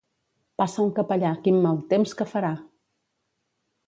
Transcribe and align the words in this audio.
Passa 0.61 0.85
un 0.85 0.93
capellà, 0.99 1.33
quin 1.47 1.59
mal 1.65 1.77
temps 1.91 2.15
que 2.21 2.27
farà! 2.31 2.51